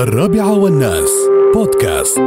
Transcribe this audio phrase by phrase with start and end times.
[0.00, 1.10] الرابعة والناس.
[1.54, 2.18] بودكاست.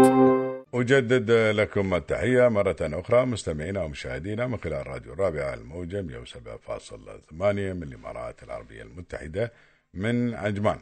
[0.73, 7.33] أجدد لكم التحية مرة أخرى مستمعينا ومشاهدينا من خلال راديو الرابعة الموجة 107.8
[7.73, 9.51] من الإمارات العربية المتحدة
[9.93, 10.79] من عجمان.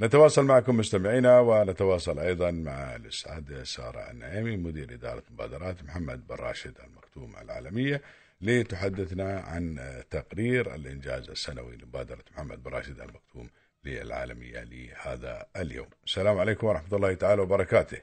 [0.00, 6.74] نتواصل معكم مستمعينا ونتواصل أيضا مع الأستاذ سارة النعيمي مدير إدارة مبادرات محمد بن راشد
[6.84, 8.02] المكتوم العالمية
[8.40, 9.78] لتحدثنا عن
[10.10, 13.48] تقرير الإنجاز السنوي لمبادرة محمد بن راشد المكتوم
[13.84, 15.86] للعالمية لهذا اليوم.
[16.06, 17.98] السلام عليكم ورحمة الله تعالى وبركاته.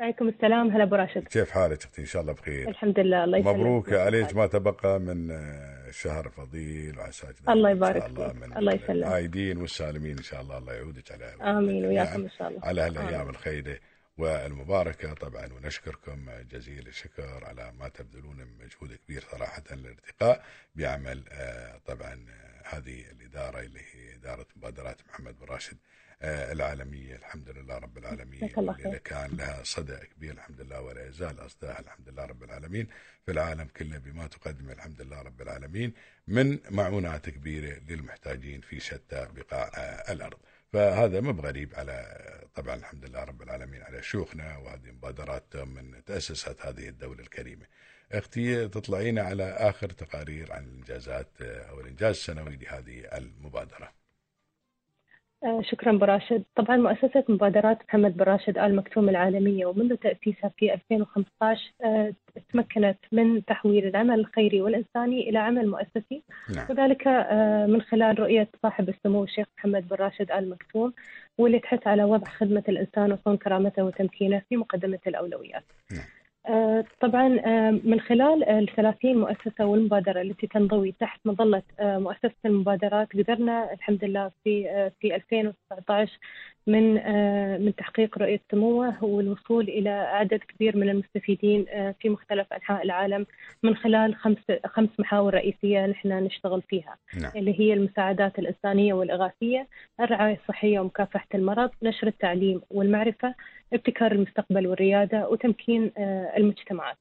[0.00, 0.70] عليكم السلام.
[0.70, 1.24] هلا أبو راشد.
[1.24, 2.68] كيف حالك؟ أختي إن شاء الله بخير.
[2.68, 3.24] الحمد لله.
[3.24, 3.56] الله يسلمك.
[3.56, 4.36] مبروك عليك.
[4.36, 5.28] ما تبقى من
[5.90, 8.42] شهر فضيل وعساك الله يبارك الله فيك.
[8.42, 8.90] من الله يسلمك.
[8.90, 10.58] العايدين والسالمين إن شاء الله.
[10.58, 11.86] الله يعودك على آمين.
[11.86, 12.64] وياكم يعني إن شاء الله.
[12.64, 13.28] على هالايام.
[13.28, 13.76] الخيره
[14.18, 20.44] والمباركة طبعا ونشكركم جزيل الشكر على ما تبذلون من مجهود كبير صراحة للارتقاء
[20.74, 25.76] بعمل آه، طبعا آه، هذه الإدارة اللي هي إدارة مبادرات محمد بن راشد
[26.22, 28.40] آه، العالمية الحمد لله رب العالمين
[28.74, 28.98] خير.
[28.98, 32.86] كان لها صدى كبير الحمد لله ولا يزال اصداها الحمد لله رب العالمين
[33.26, 35.92] في العالم كله بما تقدم الحمد لله رب العالمين
[36.28, 39.68] من معونات كبيرة للمحتاجين في شتى بقاع
[40.10, 40.38] الأرض.
[40.72, 42.18] فهذا مو بغريب على
[42.54, 47.66] طبعا الحمد لله رب العالمين على شيوخنا وهذه مبادرات من تأسست هذه الدولة الكريمة.
[48.12, 53.92] أختي تطلعين على آخر تقارير عن الإنجازات آه، أو الإنجاز السنوي لهذه المبادرة.
[55.44, 60.50] آه، شكرا ابو راشد طبعا مؤسسة مبادرات محمد بن راشد آل مكتوم العالمية ومنذ تأسيسها
[60.56, 62.12] في 2015 آه،
[62.52, 66.22] تمكنت من تحويل العمل الخيري والإنساني إلى عمل مؤسسي
[66.54, 66.66] نعم.
[66.70, 70.92] وذلك آه، من خلال رؤية صاحب السمو الشيخ محمد بن راشد آل مكتوم
[71.38, 75.64] واللي تحث على وضع خدمة الإنسان وصون كرامته وتمكينه في مقدمة الأولويات.
[75.92, 76.21] نعم.
[76.48, 82.34] آه، طبعا آه، من خلال ال 30 مؤسسة والمبادرة التي تنضوي تحت مظلة آه، مؤسسة
[82.44, 86.18] المبادرات قدرنا الحمد لله في في 2019
[86.66, 92.52] من آه، من تحقيق رؤية سموه والوصول إلى عدد كبير من المستفيدين آه، في مختلف
[92.52, 93.26] أنحاء العالم
[93.62, 97.32] من خلال خمس خمس محاور رئيسية نحن نشتغل فيها نعم.
[97.36, 99.68] اللي هي المساعدات الإنسانية والإغاثية،
[100.00, 103.34] الرعاية الصحية ومكافحة المرض، نشر التعليم والمعرفة،
[103.72, 106.96] ابتكار المستقبل والريادة وتمكين آه، المجتمعات.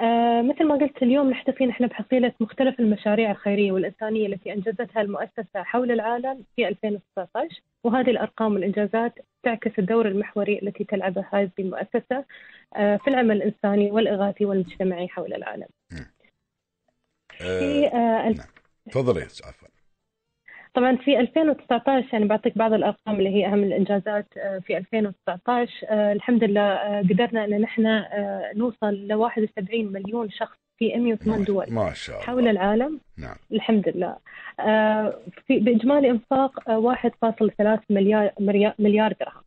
[0.00, 5.62] آه، مثل ما قلت اليوم نحتفي نحن بحصيلة مختلف المشاريع الخيرية والإنسانية التي أنجزتها المؤسسة
[5.62, 12.24] حول العالم في 2019 وهذه الأرقام والإنجازات تعكس الدور المحوري التي تلعبه هذه المؤسسة
[12.76, 15.68] آه، في العمل الإنساني والإغاثي والمجتمعي حول العالم.
[17.38, 18.46] في آه، آه، نعم.
[18.90, 19.79] تفضلي عفوا.
[20.74, 26.12] طبعا في 2019 يعني بعطيك بعض الأرقام اللي هي أهم الإنجازات آه، في 2019 آه،
[26.12, 28.02] الحمد لله آه، قدرنا إن نحن
[28.56, 32.26] نوصل ل 71 مليون شخص في 108 دول ما شاء الله.
[32.26, 33.36] حول العالم نعم.
[33.52, 34.16] الحمد لله
[35.46, 39.42] في بإجمالي إنفاق آه، 1.3 مليار مليار- مليار درهم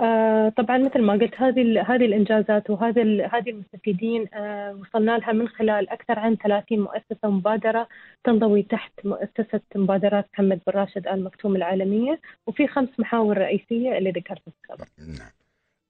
[0.00, 5.32] آه، طبعا مثل ما قلت هذه هذه الإنجازات وهذه ال- هذه المستفيدين آه، وصلنا لها
[5.32, 7.88] من خلال أكثر عن 30 مؤسسة ومبادره
[8.24, 14.10] تنضوي تحت مؤسسة مبادرات محمد بن راشد آل مكتوم العالمية وفي خمس محاور رئيسية اللي
[14.10, 14.86] ذكرتها سابقا.
[14.98, 15.30] نعم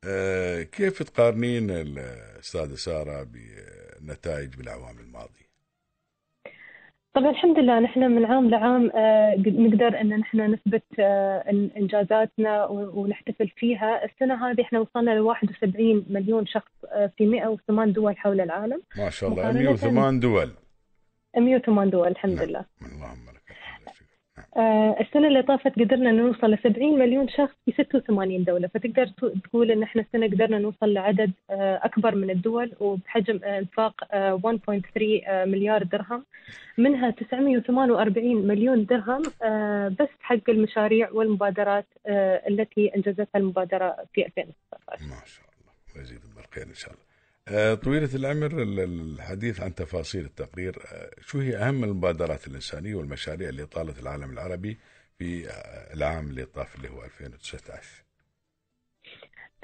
[0.07, 3.27] آه، كيف تقارنين الأستاذة سارة
[4.03, 5.44] بالنتائج بالأعوام الماضية
[7.15, 11.45] طبعا الحمد لله نحن من عام لعام آه، قد- نقدر إن نحن نثبت آه،
[11.77, 18.17] إنجازاتنا ونحتفل فيها، السنة هذه إحنا وصلنا ل 71 مليون شخص آه، في 108 دول
[18.19, 20.51] حول العالم، ما شاء الله مقارنة 108 دول
[21.37, 22.45] 108 دول الحمد نعم.
[22.49, 22.65] لله.
[22.83, 24.05] اللهم لك الحمد والشكر.
[24.37, 24.44] نعم.
[24.44, 24.44] آه،
[25.01, 29.07] السنة اللي طافت قدرنا نوصل ل 70 مليون شخص في 86 دولة، فتقدر
[29.45, 34.35] تقول إن إحنا السنة قدرنا نوصل لعدد آه، أكبر من الدول وبحجم آه، انفاق آه،
[34.35, 36.25] 1.3 آه، مليار درهم،
[36.79, 45.03] منها 948 مليون درهم آه، بس حق المشاريع والمبادرات آه، التي أنجزتها المبادرة في 2019.
[45.05, 45.73] ما شاء الله.
[45.97, 47.04] ويزيد بالخير إن شاء الله.
[47.04, 47.04] آه،
[47.75, 50.79] طويلة العمر ال- الحديث عن تفاصيل التقرير.
[50.93, 54.79] آه، شو هي أهم المبادرات الإنسانية والمشاريع اللي طالت العالم العربي
[55.19, 58.05] في آه، العام اللي طاف اللي هو 2019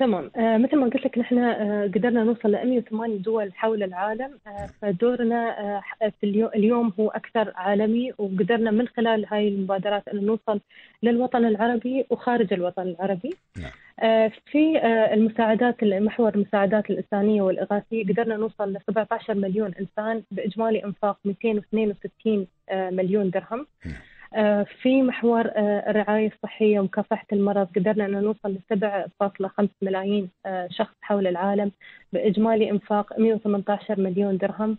[0.00, 4.38] تمام آه مثل ما قلت لك نحن آه قدرنا نوصل ل 108 دول حول العالم
[4.46, 5.80] آه فدورنا
[6.20, 10.60] في اليوم, هو أكثر عالمي وقدرنا من خلال هاي المبادرات أن نوصل
[11.02, 13.30] للوطن العربي وخارج الوطن العربي.
[13.56, 14.30] نعم.
[14.52, 14.80] في
[15.12, 22.90] المساعدات محور المساعدات الإنسانية والإغاثية قدرنا نوصل ل 17 مليون إنسان بإجمالي إنفاق 262 آه
[22.90, 23.66] مليون درهم.
[23.86, 23.94] نعم.
[24.34, 30.68] آه، في محور آه، الرعاية الصحية ومكافحة المرض قدرنا أن نوصل ل 7.5 ملايين آه،
[30.70, 31.72] شخص حول العالم
[32.12, 34.78] بإجمالي إنفاق 118 مليون درهم.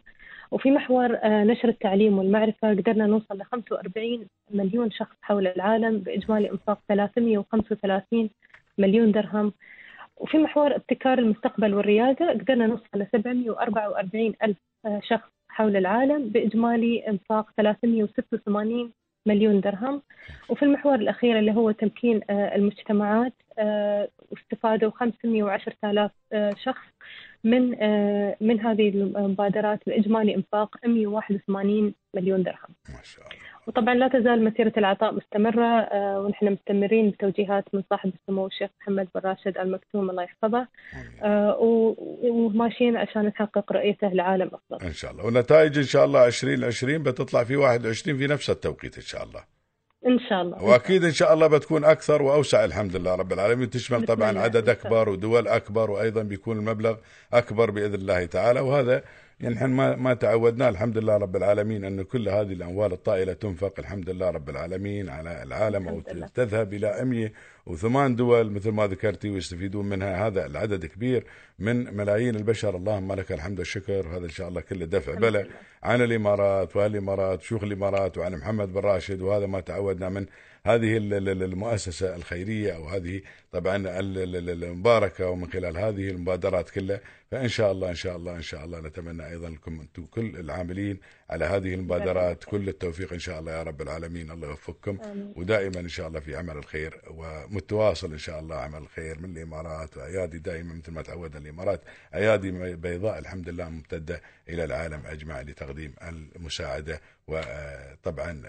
[0.51, 6.51] وفي محور آه، نشر التعليم والمعرفة قدرنا نوصل ل 45 مليون شخص حول العالم بإجمالي
[6.51, 8.29] إنفاق 335
[8.77, 9.53] مليون درهم.
[10.17, 17.07] وفي محور ابتكار المستقبل والريادة قدرنا نوصل ل 744 ألف آه، شخص حول العالم بإجمالي
[17.07, 18.91] إنفاق 386
[19.25, 20.01] مليون درهم.
[20.49, 23.33] وفي المحور الأخير اللي هو تمكين آه، المجتمعات
[24.31, 26.11] واستفادوا 510 آلاف
[26.63, 26.87] شخص
[27.43, 27.69] من
[28.41, 32.75] من هذه المبادرات بإجمالي إنفاق 181 مليون درهم.
[32.89, 33.50] ما شاء الله.
[33.67, 39.07] وطبعا لا تزال مسيرة العطاء مستمرة آه، ونحن مستمرين بتوجيهات من صاحب السمو الشيخ محمد
[39.15, 40.67] بن راشد المكتوم الله يحفظه
[41.23, 41.57] آه،
[42.23, 45.25] وماشيين عشان نحقق رؤيته لعالم أفضل إن شاء الله.
[45.25, 49.43] ونتائج إن شاء الله 2020 بتطلع في 21 في نفس التوقيت إن شاء الله.
[50.07, 50.63] إن شاء الله.
[50.63, 53.69] وأكيد إن شاء الله بتكون أكثر وأوسع الحمد لله رب العالمين.
[53.69, 56.95] تشمل طبعا عدد أكبر ودول أكبر وأيضا بيكون المبلغ
[57.33, 58.59] أكبر بإذن الله تعالى.
[58.59, 59.03] وهذا
[59.41, 63.73] يعني نحن ما ما تعودنا الحمد لله رب العالمين أن كل هذه الأموال الطائلة تنفق
[63.79, 66.01] الحمد لله رب العالمين على العالم أو
[66.35, 67.05] تذهب إلى
[67.67, 70.27] 108 دول مثل ما ذكرتي ويستفيدون منها.
[70.27, 71.23] هذا العدد كبير
[71.59, 72.75] من ملايين البشر.
[72.75, 74.07] اللهم لك الحمد والشكر.
[74.17, 75.45] هذا إن شاء الله كله دفع بلا
[75.83, 80.25] عن الإمارات وهالإمارات شيوخ الإمارات وعن محمد بن راشد وهذا ما تعودنا من
[80.65, 83.21] هذه المؤسسة الخيرية أو هذه
[83.51, 86.99] طبعا المباركة ومن خلال هذه المبادرات كلها.
[87.31, 90.99] فإن شاء الله إن شاء الله إن شاء الله نتمنى أيضا لكم أنتم كل العاملين
[91.29, 94.31] على هذه المبادرات كل التوفيق إن شاء الله يا رب العالمين.
[94.31, 94.97] الله يوفقكم.
[95.35, 99.97] ودائما إن شاء الله في عمل الخير ومتواصل إن شاء الله عمل الخير من الإمارات
[99.97, 101.81] وأيادي دائما مثل ما تعودنا الإمارات.
[102.15, 108.41] أيادي بيضاء الحمد لله ممتدة إلى العالم أجمع لتقديم المساعدة وطبعا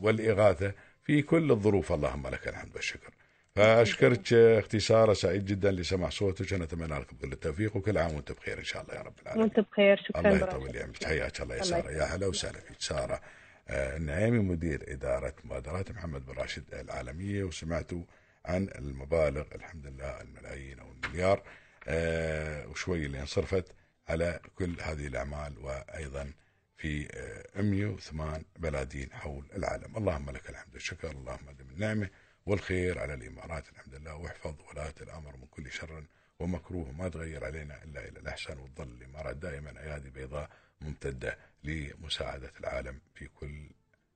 [0.00, 0.72] والإغاثة
[1.04, 3.10] في كل الظروف اللهم لك الحمد والشكر.
[3.56, 6.52] فأشكرك أختي ساره سعيد جدا لسمع صوتك.
[6.52, 9.44] ونتمنى لكم كل التوفيق وكل عام وانت بخير إن شاء الله يا رب العالمين.
[9.44, 11.04] وانت بخير شكرا الله يطول عمرك.
[11.04, 11.90] حياك الله يا سارة.
[11.90, 13.20] يا هلا وسهلا فيك سارة.
[13.68, 18.02] آه، النعيمي مدير إدارة مبادرات محمد بن راشد العالمية وسمعتوا
[18.44, 21.42] عن المبالغ الحمد لله الملايين أو المليار.
[21.88, 23.64] آه، وشوي اللي انصرفت
[24.08, 26.32] على كل هذه الأعمال وأيضا
[26.76, 27.08] في
[27.56, 29.96] 108 آه، بلادين حول العالم.
[29.96, 30.74] اللهم لك الحمد.
[30.74, 32.10] والشكر اللهم دم النعمة
[32.46, 36.04] والخير على الإمارات الحمد لله واحفظ ولاة الأمر من كل شر
[36.38, 36.92] ومكروه.
[36.92, 43.28] ما تغير علينا إلا إلى الأحسن وتظل الإمارات دائما أيادي بيضاء ممتدة لمساعدة العالم في
[43.28, 43.70] كل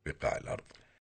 [0.07, 0.65] بقاع الأرض.